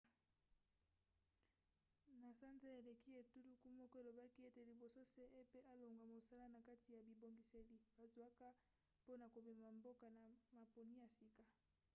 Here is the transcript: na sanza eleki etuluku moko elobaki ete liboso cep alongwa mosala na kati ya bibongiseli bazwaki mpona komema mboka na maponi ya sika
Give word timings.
na 2.21 2.31
sanza 2.39 2.69
eleki 2.79 3.11
etuluku 3.21 3.67
moko 3.79 3.95
elobaki 4.01 4.39
ete 4.49 4.61
liboso 4.69 5.01
cep 5.13 5.31
alongwa 5.71 6.05
mosala 6.13 6.45
na 6.53 6.59
kati 6.67 6.89
ya 6.95 7.01
bibongiseli 7.07 7.75
bazwaki 7.99 8.49
mpona 9.01 9.25
komema 9.33 9.67
mboka 9.77 10.05
na 10.17 10.23
maponi 10.59 10.93
ya 11.01 11.07
sika 11.17 11.45